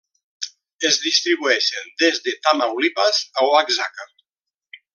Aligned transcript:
Es 0.89 0.95
distribueix 1.03 1.67
des 2.03 2.19
de 2.29 2.33
Tamaulipas 2.47 3.21
a 3.43 3.47
Oaxaca. 3.51 4.09